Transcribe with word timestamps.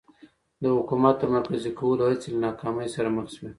د 0.61 0.63
حکومت 0.75 1.15
د 1.19 1.23
مرکزي 1.35 1.71
کولو 1.79 2.03
هڅې 2.09 2.27
له 2.33 2.39
ناکامۍ 2.45 2.87
سره 2.95 3.07
مخ 3.15 3.25
شوې. 3.35 3.49